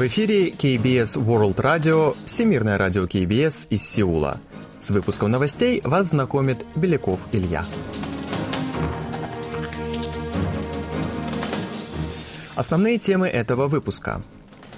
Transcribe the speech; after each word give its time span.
В 0.00 0.06
эфире 0.06 0.48
KBS 0.48 1.22
World 1.22 1.56
Radio, 1.56 2.16
Всемирное 2.24 2.78
радио 2.78 3.04
KBS 3.04 3.66
из 3.68 3.86
Сеула. 3.86 4.40
С 4.78 4.88
выпуском 4.88 5.30
новостей 5.30 5.82
вас 5.84 6.06
знакомит 6.06 6.64
Беляков 6.74 7.20
Илья. 7.32 7.66
Основные 12.56 12.96
темы 12.96 13.28
этого 13.28 13.68
выпуска. 13.68 14.22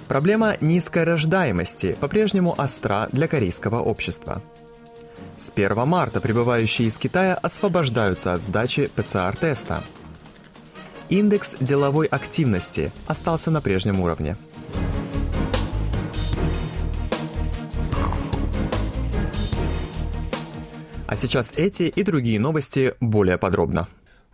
Проблема 0.09 0.57
низкой 0.59 1.05
рождаемости 1.05 1.95
по-прежнему 2.01 2.53
остра 2.57 3.07
для 3.13 3.29
корейского 3.29 3.79
общества. 3.79 4.41
С 5.37 5.53
1 5.55 5.87
марта 5.87 6.19
прибывающие 6.19 6.89
из 6.89 6.97
Китая 6.97 7.35
освобождаются 7.35 8.33
от 8.33 8.43
сдачи 8.43 8.91
ПЦР-теста. 8.93 9.85
Индекс 11.07 11.55
деловой 11.61 12.07
активности 12.07 12.91
остался 13.07 13.51
на 13.51 13.61
прежнем 13.61 14.01
уровне. 14.01 14.35
А 21.13 21.15
сейчас 21.15 21.53
эти 21.55 21.83
и 21.83 22.01
другие 22.01 22.39
новости 22.39 22.95
более 22.99 23.37
подробно. 23.37 23.87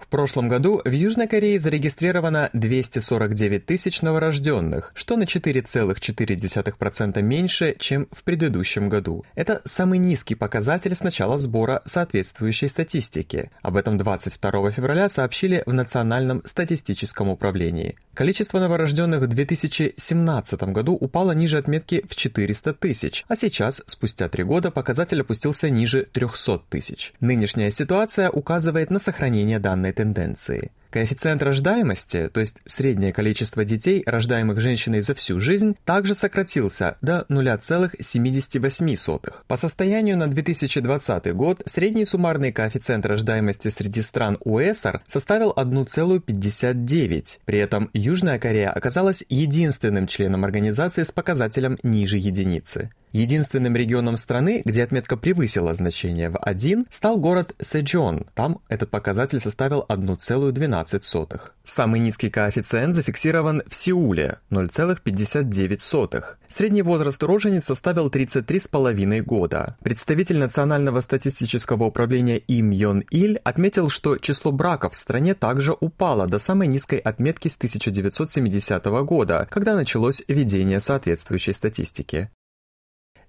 Прошлом 0.09 0.49
году 0.49 0.81
в 0.83 0.91
Южной 0.91 1.27
Корее 1.27 1.59
зарегистрировано 1.59 2.49
249 2.53 3.65
тысяч 3.65 4.01
новорожденных, 4.01 4.91
что 4.95 5.15
на 5.15 5.23
4,4% 5.23 7.21
меньше, 7.21 7.75
чем 7.77 8.07
в 8.11 8.23
предыдущем 8.23 8.89
году. 8.89 9.23
Это 9.35 9.61
самый 9.65 9.99
низкий 9.99 10.35
показатель 10.35 10.95
с 10.95 11.03
начала 11.03 11.37
сбора 11.37 11.83
соответствующей 11.85 12.67
статистики. 12.67 13.51
Об 13.61 13.77
этом 13.77 13.97
22 13.97 14.71
февраля 14.71 15.09
сообщили 15.09 15.61
в 15.65 15.73
Национальном 15.73 16.41
статистическом 16.43 17.29
управлении. 17.29 17.95
Количество 18.15 18.59
новорожденных 18.59 19.21
в 19.21 19.27
2017 19.27 20.63
году 20.63 20.93
упало 20.93 21.31
ниже 21.31 21.57
отметки 21.57 22.03
в 22.09 22.15
400 22.15 22.73
тысяч, 22.73 23.23
а 23.27 23.35
сейчас, 23.35 23.81
спустя 23.85 24.27
три 24.27 24.43
года, 24.43 24.71
показатель 24.71 25.21
опустился 25.21 25.69
ниже 25.69 26.07
300 26.11 26.63
тысяч. 26.67 27.13
Нынешняя 27.19 27.69
ситуация 27.69 28.29
указывает 28.29 28.89
на 28.89 28.99
сохранение 28.99 29.59
данной 29.59 29.93
тенденции. 29.99 30.71
Коэффициент 30.91 31.43
рождаемости, 31.43 32.29
то 32.29 32.39
есть 32.39 32.61
среднее 32.65 33.11
количество 33.11 33.65
детей, 33.65 34.01
рождаемых 34.05 34.61
женщиной 34.61 35.01
за 35.01 35.13
всю 35.13 35.41
жизнь, 35.41 35.75
также 35.83 36.15
сократился 36.15 36.95
до 37.01 37.25
0,78. 37.29 39.33
По 39.45 39.57
состоянию 39.57 40.17
на 40.17 40.27
2020 40.27 41.33
год 41.35 41.61
средний 41.65 42.05
суммарный 42.05 42.53
коэффициент 42.53 43.05
рождаемости 43.05 43.67
среди 43.67 44.01
стран 44.01 44.37
УЭСР 44.45 45.01
составил 45.05 45.51
1,59. 45.51 47.39
При 47.43 47.59
этом 47.59 47.89
Южная 47.93 48.39
Корея 48.39 48.71
оказалась 48.71 49.25
единственным 49.27 50.07
членом 50.07 50.45
организации 50.45 51.03
с 51.03 51.11
показателем 51.11 51.77
ниже 51.83 52.15
единицы. 52.17 52.89
Единственным 53.11 53.75
регионом 53.75 54.17
страны, 54.17 54.61
где 54.65 54.83
отметка 54.83 55.17
превысила 55.17 55.73
значение 55.73 56.29
в 56.29 56.37
1, 56.37 56.85
стал 56.89 57.17
город 57.17 57.55
Сэджон. 57.59 58.27
Там 58.35 58.61
этот 58.67 58.91
показатель 58.91 59.39
составил 59.39 59.85
1,12. 59.87 61.41
Самый 61.63 61.99
низкий 61.99 62.29
коэффициент 62.29 62.93
зафиксирован 62.93 63.63
в 63.67 63.75
Сеуле– 63.75 64.39
0,59. 64.51 66.23
Средний 66.47 66.81
возраст 66.81 67.21
рожениц 67.23 67.65
составил 67.65 68.09
33,5 68.09 69.21
года. 69.21 69.77
Представитель 69.83 70.37
Национального 70.37 70.99
статистического 70.99 71.85
управления 71.85 72.37
Им 72.37 72.71
Йон 72.71 72.99
Иль 73.11 73.37
отметил, 73.43 73.89
что 73.89 74.17
число 74.17 74.51
браков 74.51 74.93
в 74.93 74.95
стране 74.95 75.33
также 75.33 75.75
упало 75.79 76.27
до 76.27 76.39
самой 76.39 76.67
низкой 76.67 76.99
отметки 76.99 77.47
с 77.47 77.55
1970 77.55 78.85
года, 79.03 79.47
когда 79.49 79.75
началось 79.75 80.23
введение 80.27 80.79
соответствующей 80.79 81.53
статистики. 81.53 82.29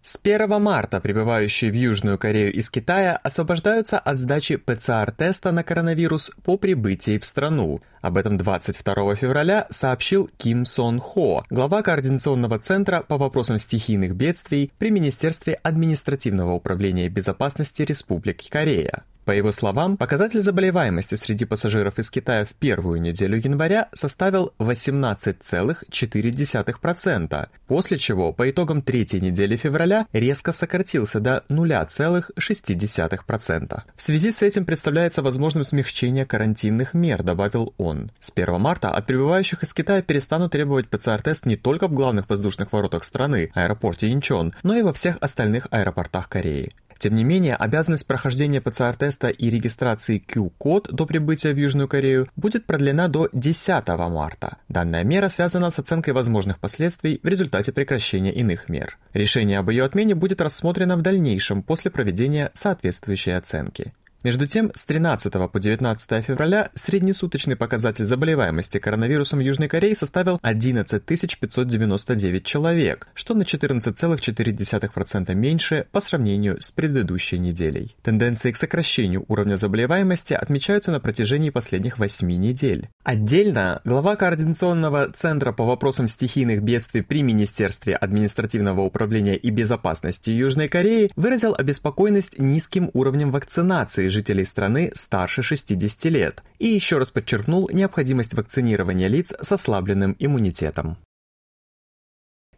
С 0.03 0.19
1 0.23 0.63
марта 0.63 0.99
прибывающие 0.99 1.71
в 1.71 1.75
Южную 1.75 2.17
Корею 2.17 2.51
из 2.55 2.71
Китая 2.71 3.17
освобождаются 3.23 3.99
от 3.99 4.17
сдачи 4.17 4.57
ПЦР-теста 4.57 5.53
на 5.53 5.63
коронавирус 5.63 6.31
по 6.43 6.57
прибытии 6.57 7.19
в 7.19 7.27
страну. 7.27 7.83
Об 8.01 8.17
этом 8.17 8.39
22 8.39 9.15
февраля 9.17 9.67
сообщил 9.69 10.31
Ким 10.39 10.65
Сон 10.65 11.01
Хо, 11.01 11.45
глава 11.51 11.83
Координационного 11.83 12.59
центра 12.59 13.03
по 13.03 13.19
вопросам 13.19 13.59
стихийных 13.59 14.15
бедствий 14.17 14.73
при 14.79 14.91
Министерстве 14.91 15.53
административного 15.63 16.55
управления 16.55 17.11
безопасности 17.11 17.83
Республики 17.83 18.49
Корея. 18.49 19.05
По 19.31 19.33
его 19.33 19.53
словам, 19.53 19.97
показатель 19.97 20.41
заболеваемости 20.41 21.15
среди 21.15 21.45
пассажиров 21.45 22.01
из 22.01 22.11
Китая 22.11 22.45
в 22.45 22.51
первую 22.55 23.01
неделю 23.01 23.37
января 23.37 23.89
составил 23.93 24.53
18,4%, 24.59 27.49
после 27.69 27.97
чего 27.97 28.33
по 28.33 28.51
итогам 28.51 28.83
третьей 28.83 29.21
недели 29.21 29.55
февраля 29.55 30.09
резко 30.13 30.51
сократился 30.51 31.21
до 31.21 31.45
0,6%. 31.49 33.83
В 33.95 34.03
связи 34.03 34.33
с 34.33 34.43
этим 34.43 34.65
представляется 34.65 35.23
возможным 35.23 35.63
смягчение 35.63 36.27
карантинных 36.27 36.93
мер, 36.93 37.23
добавил 37.23 37.73
он. 37.79 38.11
С 38.19 38.33
1 38.35 38.61
марта 38.61 38.91
от 38.91 39.07
прибывающих 39.07 39.63
из 39.63 39.73
Китая 39.73 40.03
перестанут 40.03 40.51
требовать 40.51 40.89
ПЦР-тест 40.89 41.47
не 41.47 41.57
только 41.57 41.87
в 41.87 41.93
главных 41.93 42.29
воздушных 42.29 42.73
воротах 42.73 43.05
страны, 43.05 43.53
аэропорте 43.55 44.11
Инчон, 44.11 44.55
но 44.65 44.75
и 44.75 44.83
во 44.83 44.93
всех 44.93 45.19
остальных 45.21 45.69
аэропортах 45.71 46.29
Кореи. 46.29 46.73
Тем 47.01 47.15
не 47.15 47.25
менее, 47.25 47.57
обязанность 47.57 48.07
прохождения 48.07 48.61
ПЦР-теста 48.61 49.29
и 49.29 49.49
регистрации 49.49 50.19
Q-код 50.19 50.89
до 50.93 51.07
прибытия 51.07 51.55
в 51.55 51.57
Южную 51.57 51.89
Корею 51.89 52.29
будет 52.37 52.67
продлена 52.67 53.09
до 53.09 53.31
10 53.33 53.89
марта. 54.11 54.59
Данная 54.69 55.03
мера 55.03 55.31
связана 55.31 55.71
с 55.71 55.79
оценкой 55.79 56.13
возможных 56.13 56.59
последствий 56.59 57.19
в 57.23 57.27
результате 57.27 57.73
прекращения 57.73 58.33
иных 58.33 58.69
мер. 58.69 58.99
Решение 59.15 59.61
об 59.61 59.71
ее 59.71 59.85
отмене 59.85 60.15
будет 60.15 60.43
рассмотрено 60.43 60.99
в 60.99 61.01
дальнейшем 61.01 61.63
после 61.63 61.91
проведения 61.91 62.51
соответствующей 62.53 63.31
оценки. 63.31 63.95
Между 64.23 64.47
тем, 64.47 64.71
с 64.75 64.85
13 64.85 65.33
по 65.51 65.59
19 65.59 66.25
февраля 66.25 66.71
среднесуточный 66.75 67.57
показатель 67.57 68.05
заболеваемости 68.05 68.79
коронавирусом 68.79 69.39
в 69.39 69.43
Южной 69.43 69.69
Корее 69.69 69.95
составил 69.95 70.39
11 70.43 71.03
599 71.03 72.45
человек, 72.45 73.09
что 73.15 73.33
на 73.33 73.43
14,4% 73.43 75.35
меньше 75.35 75.87
по 75.91 76.01
сравнению 76.01 76.61
с 76.61 76.71
предыдущей 76.71 77.39
неделей. 77.39 77.97
Тенденции 78.03 78.53
к 78.53 78.59
сокращению 78.59 79.25
уровня 79.29 79.57
заболеваемости 79.57 80.35
отмечаются 80.35 80.91
на 80.91 81.01
протяжении 81.01 81.49
последних 81.49 81.99
8 81.99 82.31
недель. 82.31 82.91
Отдельно 83.03 83.81
глава 83.87 84.17
Координационного 84.17 85.11
центра 85.13 85.53
по 85.53 85.65
вопросам 85.65 86.09
стихийных 86.09 86.63
бедствий 86.63 87.01
при 87.01 87.23
Министерстве 87.23 87.95
административного 87.95 88.83
управления 88.83 89.37
и 89.37 89.49
безопасности 89.49 90.29
Южной 90.29 90.69
Кореи 90.69 91.11
выразил 91.17 91.55
обеспокоенность 91.57 92.39
низким 92.39 92.91
уровнем 92.93 93.31
вакцинации 93.31 94.10
жителей 94.11 94.45
страны 94.45 94.93
старше 94.95 95.43
60 95.43 96.05
лет 96.07 96.43
и 96.59 96.69
еще 96.69 96.99
раз 96.99 97.11
подчеркнул 97.11 97.71
необходимость 97.73 98.35
вакцинирования 98.35 99.09
лиц 99.09 99.33
с 99.41 99.53
ослабленным 99.53 100.17
иммунитетом. 100.19 100.99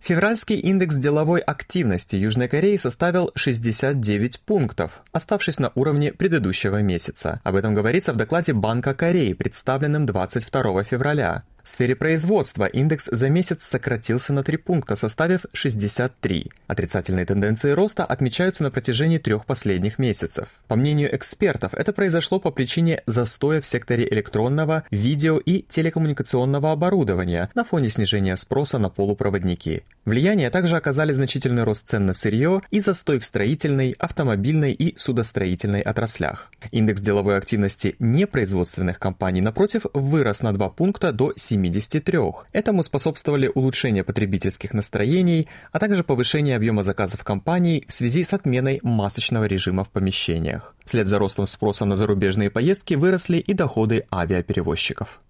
Февральский 0.03 0.57
индекс 0.57 0.97
деловой 0.97 1.39
активности 1.39 2.17
Южной 2.17 2.49
Кореи 2.49 2.77
составил 2.77 3.31
69 3.37 4.41
пунктов, 4.41 5.05
оставшись 5.13 5.61
на 5.61 5.71
уровне 5.77 6.13
предыдущего 6.13 6.83
месяца. 6.83 7.41
Об 7.45 7.55
этом 7.55 7.73
говорится 7.73 8.13
в 8.13 8.17
докладе 8.17 8.53
Банка 8.53 8.95
Кореи, 8.95 9.33
представленном 9.33 10.05
22 10.05 10.83
февраля. 10.83 11.45
В 11.63 11.69
сфере 11.69 11.95
производства 11.95 12.65
индекс 12.65 13.09
за 13.13 13.31
месяц 13.31 13.63
сократился 13.63 14.33
на 14.33 14.43
3 14.43 14.57
пункта, 14.57 14.97
составив 14.97 15.47
63. 15.53 16.51
Отрицательные 16.67 17.25
тенденции 17.25 17.71
роста 17.71 18.05
отмечаются 18.05 18.65
на 18.65 18.73
протяжении 18.73 19.19
трех 19.19 19.47
последних 19.47 20.01
месяцев. 20.01 20.49
По 20.67 20.75
мнению 20.75 21.15
экспертов, 21.15 21.73
это 21.75 21.93
произошло 21.93 22.41
по 22.41 22.51
причине 22.51 23.03
застоя 23.07 23.61
в 23.61 23.67
секторе 23.67 24.09
электронного, 24.11 24.83
видео 24.91 25.39
и 25.39 25.63
телекоммуникационного 25.63 26.73
оборудования 26.73 27.49
на 27.55 27.65
фоне 27.65 27.91
снижения 27.91 28.35
спроса 28.35 28.79
на 28.79 28.89
полупроводники. 28.89 29.85
Влияние 30.05 30.51
также 30.51 30.77
оказали 30.77 31.13
значительный 31.13 31.63
рост 31.63 31.87
цен 31.87 32.07
на 32.07 32.13
сырье 32.13 32.63
и 32.73 32.81
застой 32.81 33.21
в 33.21 33.25
строительной, 33.25 33.95
автомобильной 34.01 34.73
и 34.73 34.99
судостроительной 34.99 35.83
отраслях. 35.83 36.51
Индекс 36.73 37.01
деловой 37.01 37.39
активности 37.39 37.95
непроизводственных 38.01 38.99
компаний, 38.99 39.41
напротив, 39.41 39.83
вырос 39.95 40.43
на 40.43 40.53
2 40.53 40.69
пункта 40.71 41.13
до 41.13 41.33
7 41.37 41.52
73. 41.53 42.19
Этому 42.53 42.83
способствовали 42.83 43.51
улучшение 43.55 44.05
потребительских 44.05 44.73
настроений, 44.73 45.49
а 45.71 45.79
также 45.79 46.03
повышение 46.03 46.57
объема 46.57 46.83
заказов 46.83 47.25
компаний 47.25 47.85
в 47.87 47.93
связи 47.93 48.25
с 48.25 48.33
отменой 48.33 48.81
масочного 48.83 49.45
режима 49.45 49.85
в 49.85 49.91
помещениях. 49.91 50.75
Вслед 50.85 51.07
за 51.07 51.19
ростом 51.19 51.47
спроса 51.47 51.85
на 51.85 51.97
зарубежные 51.97 52.51
поездки 52.51 52.95
выросли 52.95 53.39
и 53.39 53.53
доходы 53.53 54.05
авиаперевозчиков. 54.11 55.21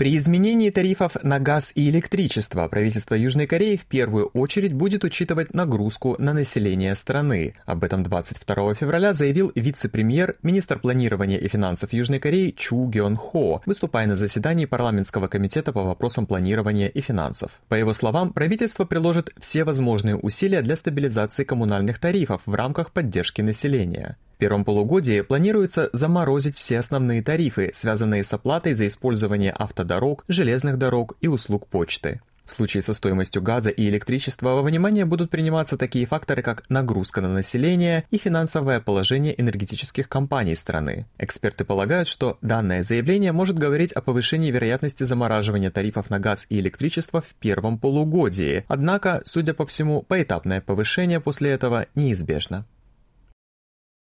При 0.00 0.16
изменении 0.16 0.70
тарифов 0.70 1.16
на 1.22 1.40
газ 1.40 1.72
и 1.74 1.90
электричество 1.90 2.66
правительство 2.68 3.14
Южной 3.14 3.46
Кореи 3.46 3.76
в 3.76 3.84
первую 3.84 4.28
очередь 4.28 4.72
будет 4.72 5.04
учитывать 5.04 5.52
нагрузку 5.52 6.16
на 6.18 6.32
население 6.32 6.94
страны. 6.94 7.52
Об 7.66 7.84
этом 7.84 8.02
22 8.02 8.76
февраля 8.76 9.12
заявил 9.12 9.52
вице-премьер, 9.54 10.36
министр 10.42 10.78
планирования 10.78 11.36
и 11.36 11.48
финансов 11.48 11.92
Южной 11.92 12.18
Кореи 12.18 12.52
Чу 12.52 12.88
Гён 12.88 13.14
Хо, 13.14 13.60
выступая 13.66 14.06
на 14.06 14.16
заседании 14.16 14.64
парламентского 14.64 15.28
комитета 15.28 15.70
по 15.70 15.82
вопросам 15.82 16.24
планирования 16.24 16.88
и 16.88 17.02
финансов. 17.02 17.60
По 17.68 17.74
его 17.74 17.92
словам, 17.92 18.32
правительство 18.32 18.86
приложит 18.86 19.28
все 19.38 19.64
возможные 19.64 20.16
усилия 20.16 20.62
для 20.62 20.76
стабилизации 20.76 21.44
коммунальных 21.44 21.98
тарифов 21.98 22.40
в 22.46 22.54
рамках 22.54 22.92
поддержки 22.92 23.42
населения 23.42 24.16
первом 24.40 24.64
полугодии 24.64 25.20
планируется 25.20 25.90
заморозить 25.92 26.56
все 26.56 26.78
основные 26.78 27.22
тарифы, 27.22 27.70
связанные 27.72 28.24
с 28.24 28.32
оплатой 28.32 28.74
за 28.74 28.88
использование 28.88 29.52
автодорог, 29.52 30.24
железных 30.26 30.78
дорог 30.78 31.16
и 31.20 31.28
услуг 31.28 31.68
почты. 31.68 32.20
В 32.46 32.52
случае 32.52 32.82
со 32.82 32.94
стоимостью 32.94 33.42
газа 33.42 33.70
и 33.70 33.88
электричества 33.88 34.54
во 34.54 34.62
внимание 34.62 35.04
будут 35.04 35.30
приниматься 35.30 35.76
такие 35.76 36.04
факторы, 36.04 36.42
как 36.42 36.64
нагрузка 36.68 37.20
на 37.20 37.28
население 37.28 38.04
и 38.10 38.18
финансовое 38.18 38.80
положение 38.80 39.40
энергетических 39.40 40.08
компаний 40.08 40.56
страны. 40.56 41.06
Эксперты 41.18 41.64
полагают, 41.64 42.08
что 42.08 42.38
данное 42.42 42.82
заявление 42.82 43.30
может 43.30 43.56
говорить 43.56 43.92
о 43.92 44.00
повышении 44.00 44.50
вероятности 44.50 45.04
замораживания 45.04 45.70
тарифов 45.70 46.10
на 46.10 46.18
газ 46.18 46.46
и 46.48 46.58
электричество 46.58 47.20
в 47.20 47.34
первом 47.34 47.78
полугодии, 47.78 48.64
однако, 48.66 49.20
судя 49.22 49.54
по 49.54 49.64
всему, 49.64 50.02
поэтапное 50.02 50.60
повышение 50.60 51.20
после 51.20 51.50
этого 51.50 51.86
неизбежно. 51.94 52.66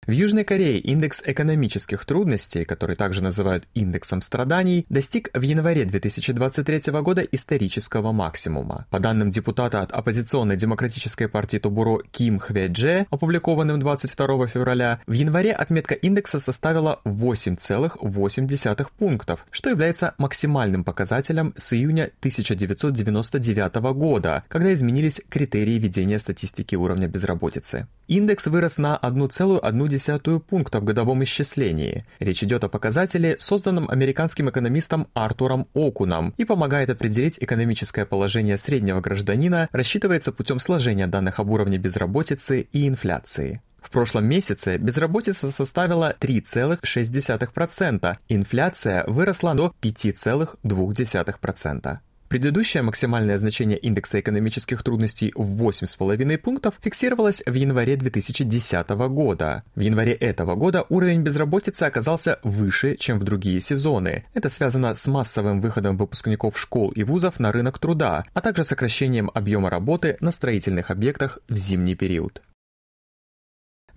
В 0.09 0.11
Южной 0.11 0.45
Корее 0.45 0.79
индекс 0.79 1.23
экономических 1.23 2.07
трудностей, 2.07 2.65
который 2.65 2.97
также 2.97 3.23
называют 3.23 3.69
индексом 3.75 4.23
страданий, 4.23 4.87
достиг 4.89 5.29
в 5.35 5.43
январе 5.43 5.85
2023 5.85 6.93
года 7.03 7.21
исторического 7.21 8.13
максимума. 8.13 8.87
По 8.89 9.01
данным 9.01 9.31
депутата 9.31 9.83
от 9.83 9.93
оппозиционной 9.93 10.57
демократической 10.57 11.29
партии 11.29 11.59
Тубуро 11.59 11.99
Ким 12.11 12.39
Хведже, 12.39 13.07
опубликованным 13.11 13.79
22 13.79 14.47
февраля, 14.47 14.99
в 15.07 15.13
январе 15.13 15.53
отметка 15.53 15.93
индекса 15.93 16.41
составила 16.41 17.03
8,8 17.05 18.87
пунктов, 18.97 19.45
что 19.51 19.69
является 19.69 20.15
максимальным 20.17 20.85
показателем 20.85 21.53
с 21.59 21.75
июня 21.75 22.05
1999 22.21 23.75
года, 23.93 24.43
когда 24.49 24.73
изменились 24.73 25.21
критерии 25.29 25.79
ведения 25.79 26.19
статистики 26.19 26.77
уровня 26.77 27.09
безработицы. 27.09 27.89
Индекс 28.07 28.47
вырос 28.47 28.79
на 28.79 28.99
1,1 29.03 29.98
0,1 29.99 30.41
пункта 30.41 30.81
в 30.81 30.85
годовом 30.85 31.23
исчислении. 31.25 32.05
Речь 32.21 32.43
идет 32.43 32.65
о 32.65 32.69
показателе, 32.69 33.37
созданном 33.39 33.91
американским 33.91 34.49
экономистом 34.49 35.09
Артуром 35.15 35.69
Окуном 35.75 36.33
и 36.37 36.45
помогает 36.45 36.91
определить 36.91 37.39
экономическое 37.41 38.07
положение 38.07 38.57
среднего 38.57 39.01
гражданина, 39.01 39.69
рассчитывается 39.73 40.33
путем 40.33 40.59
сложения 40.59 41.07
данных 41.07 41.41
об 41.41 41.51
уровне 41.51 41.79
безработицы 41.79 42.69
и 42.73 42.89
инфляции. 42.89 43.63
В 43.81 43.91
прошлом 43.91 44.27
месяце 44.27 44.77
безработица 44.77 45.51
составила 45.51 46.15
3,6%, 46.21 48.17
инфляция 48.29 49.05
выросла 49.07 49.55
до 49.55 49.73
5,2%. 49.81 51.99
Предыдущее 52.29 52.83
максимальное 52.83 53.39
значение 53.39 53.79
индекса 53.79 54.21
экономических 54.21 54.83
трудностей 54.83 55.33
в 55.35 55.63
8,5 55.63 56.37
пунктов 56.39 56.75
фиксировалось 56.83 57.43
в 57.47 57.55
январе 57.55 57.97
2010 57.97 58.89
года. 58.91 59.65
В 59.75 59.81
январе 59.81 60.13
этого 60.13 60.55
года 60.55 60.85
уровень 60.91 61.23
безработицы 61.23 61.85
оказался 61.85 62.39
выше, 62.43 62.97
чем 62.97 63.19
в 63.19 63.25
другие 63.25 63.61
сезоны. 63.61 64.27
Это 64.35 64.51
связано 64.51 64.95
с 64.95 65.09
массовым 65.09 65.63
выходом 65.63 65.97
выпускников 65.97 66.59
школ 66.59 66.91
и 66.91 67.03
вузов 67.03 67.41
на 67.41 67.51
рынок 67.51 67.79
труда, 67.79 68.27
а 68.35 68.41
также 68.43 68.65
сокращением 68.65 69.31
объема 69.33 69.71
работы 69.71 70.19
на 70.21 70.31
строительных 70.31 70.91
объектах 70.91 71.39
в 71.49 71.57
зимний 71.57 71.95
период. 71.95 72.43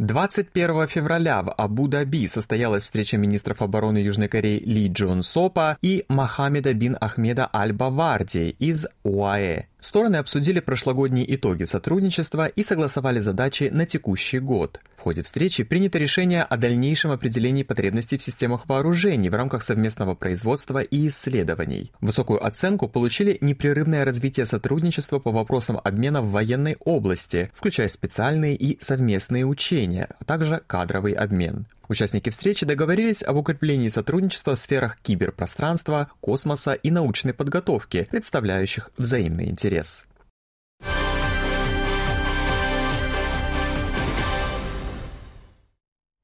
21 0.02 0.88
февраля 0.88 1.44
в 1.44 1.54
Абу-Даби 1.54 2.26
состоялась 2.26 2.82
встреча 2.82 3.18
министров 3.18 3.62
обороны 3.62 4.00
Южной 4.00 4.30
Кореи 4.30 4.58
Ли 4.58 4.88
Джон 4.88 5.22
Сопа 5.22 5.78
и 5.84 6.06
Мохаммеда 6.08 6.74
бин 6.74 6.98
Ахмеда 7.00 7.48
Аль-Баварди 7.54 8.56
из 8.58 8.88
ОАЭ. 9.04 9.66
Стороны 9.82 10.18
обсудили 10.18 10.60
прошлогодние 10.60 11.36
итоги 11.36 11.64
сотрудничества 11.64 12.46
и 12.46 12.64
согласовали 12.64 13.20
задачи 13.20 13.70
на 13.74 13.88
текущий 13.88 14.38
год. 14.38 14.80
В 14.96 15.02
ходе 15.02 15.24
встречи 15.24 15.64
принято 15.64 15.98
решение 15.98 16.44
о 16.44 16.56
дальнейшем 16.56 17.10
определении 17.10 17.64
потребностей 17.64 18.18
в 18.18 18.22
системах 18.22 18.70
вооружений 18.70 19.32
в 19.32 19.36
рамках 19.36 19.64
совместного 19.64 20.14
производства 20.14 20.78
и 20.78 21.08
исследований. 21.08 21.92
Высокую 22.00 22.46
оценку 22.46 22.88
получили 22.88 23.40
непрерывное 23.42 24.06
развитие 24.06 24.46
сотрудничества 24.46 25.18
по 25.18 25.32
вопросам 25.32 25.82
обмена 25.84 26.22
в 26.22 26.30
военной 26.30 26.78
области, 26.86 27.50
включая 27.56 27.88
специальные 27.88 28.56
и 28.56 28.78
совместные 28.80 29.46
учения, 29.46 30.10
а 30.20 30.24
также 30.24 30.62
кадровый 30.68 31.14
обмен. 31.14 31.66
Участники 31.92 32.30
встречи 32.30 32.66
договорились 32.66 33.22
об 33.22 33.36
укреплении 33.36 33.90
сотрудничества 33.90 34.56
в 34.56 34.58
сферах 34.58 34.96
киберпространства, 35.02 36.10
космоса 36.22 36.72
и 36.72 36.90
научной 36.90 37.34
подготовки, 37.34 38.08
представляющих 38.10 38.92
взаимный 38.98 39.50
интерес. 39.50 40.06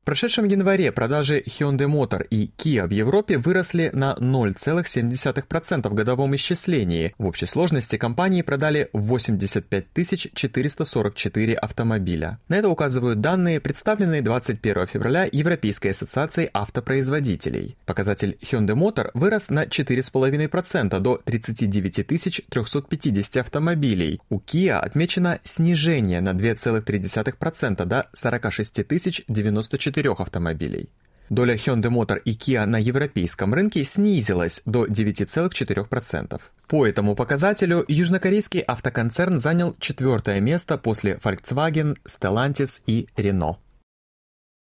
Прошедшем 0.08 0.46
январе 0.46 0.94
продажи 0.94 1.44
Hyundai 1.46 1.86
Motor 1.86 2.26
и 2.30 2.50
Kia 2.58 2.88
в 2.88 2.92
Европе 2.92 3.38
выросли 3.38 3.90
на 3.92 4.16
0,7% 4.18 5.90
в 5.90 5.94
годовом 5.94 6.34
исчислении. 6.38 7.14
В 7.18 7.26
общей 7.26 7.46
сложности 7.46 7.98
компании 7.98 8.42
продали 8.42 8.90
85 8.94 10.32
444 10.34 11.56
автомобиля. 11.56 12.40
На 12.48 12.56
это 12.56 12.70
указывают 12.70 13.20
данные, 13.20 13.60
представленные 13.60 14.22
21 14.22 14.88
февраля 14.88 15.28
Европейской 15.30 15.90
ассоциацией 15.90 16.52
автопроизводителей. 16.54 17.76
Показатель 17.86 18.38
Hyundai 18.42 18.78
Motor 18.78 19.10
вырос 19.14 19.50
на 19.50 19.66
4,5% 19.66 21.00
до 21.02 21.18
39 21.18 22.08
350 22.08 23.38
автомобилей. 23.42 24.22
У 24.30 24.40
Kia 24.40 24.78
отмечено 24.80 25.42
снижение 25.44 26.22
на 26.22 26.30
2,3% 26.30 27.84
до 27.84 28.08
46 28.14 28.86
094 29.28 29.97
четырех 29.98 30.20
автомобилей. 30.20 30.90
Доля 31.30 31.56
Hyundai 31.56 31.90
Motor 31.90 32.22
и 32.24 32.34
Kia 32.34 32.66
на 32.66 32.78
европейском 32.78 33.54
рынке 33.54 33.84
снизилась 33.84 34.62
до 34.66 34.86
9,4%. 34.86 36.40
По 36.68 36.86
этому 36.86 37.16
показателю 37.16 37.84
южнокорейский 37.88 38.62
автоконцерн 38.62 39.40
занял 39.40 39.76
четвертое 39.80 40.40
место 40.40 40.78
после 40.78 41.16
Volkswagen, 41.16 41.98
Stellantis 42.06 42.82
и 42.86 43.08
Renault. 43.18 43.58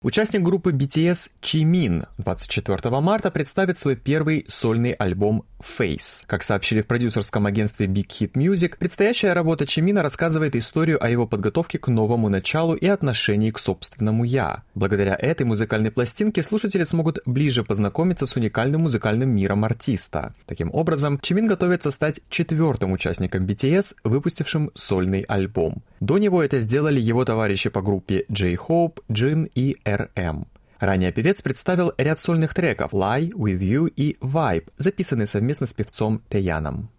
Участник 0.02 0.42
группы 0.42 0.72
BTS 0.72 1.30
Чимин 1.40 2.06
24 2.18 3.00
марта 3.00 3.30
представит 3.30 3.78
свой 3.78 3.96
первый 3.96 4.46
сольный 4.48 4.92
альбом 4.92 5.44
Face. 5.60 6.22
Как 6.26 6.42
сообщили 6.42 6.82
в 6.82 6.86
продюсерском 6.86 7.46
агентстве 7.46 7.86
Big 7.86 8.08
Hit 8.08 8.32
Music, 8.32 8.76
предстоящая 8.78 9.32
работа 9.32 9.66
Чимина 9.66 10.02
рассказывает 10.02 10.56
историю 10.56 11.02
о 11.02 11.08
его 11.08 11.26
подготовке 11.26 11.78
к 11.78 11.88
новому 11.88 12.28
началу 12.28 12.74
и 12.74 12.86
отношении 12.86 13.50
к 13.50 13.58
собственному 13.58 14.24
«я». 14.24 14.62
Благодаря 14.74 15.14
этой 15.14 15.44
музыкальной 15.44 15.90
пластинке 15.90 16.42
слушатели 16.42 16.84
смогут 16.84 17.20
ближе 17.26 17.64
познакомиться 17.64 18.26
с 18.26 18.36
уникальным 18.36 18.82
музыкальным 18.82 19.30
миром 19.30 19.64
артиста. 19.64 20.34
Таким 20.46 20.70
образом, 20.72 21.18
Чимин 21.20 21.46
готовится 21.46 21.90
стать 21.90 22.20
четвертым 22.28 22.92
участником 22.92 23.46
BTS, 23.46 23.96
выпустившим 24.04 24.70
сольный 24.74 25.22
альбом. 25.22 25.82
До 26.00 26.18
него 26.18 26.42
это 26.42 26.60
сделали 26.60 27.00
его 27.00 27.24
товарищи 27.24 27.70
по 27.70 27.82
группе 27.82 28.24
J-Hope, 28.28 29.02
Jin 29.08 29.50
и 29.54 29.76
RM. 29.84 30.46
Ранее 30.78 31.10
певец 31.10 31.40
представил 31.40 31.94
ряд 31.96 32.20
сольных 32.20 32.52
треков 32.52 32.92
«Lie», 32.92 33.30
«With 33.30 33.60
You» 33.60 33.88
и 33.88 34.18
«Vibe», 34.20 34.70
записанные 34.76 35.26
совместно 35.26 35.66
с 35.66 35.72
певцом 35.72 36.22
Теяном. 36.28 36.90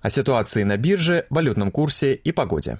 О 0.00 0.08
ситуации 0.08 0.62
на 0.62 0.78
бирже, 0.78 1.26
валютном 1.30 1.70
курсе 1.70 2.14
и 2.14 2.32
погоде. 2.32 2.78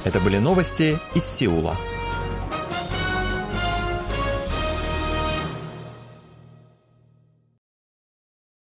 Это 0.04 0.20
были 0.20 0.38
новости 0.38 0.98
из 1.14 1.26
Сеула. 1.26 1.76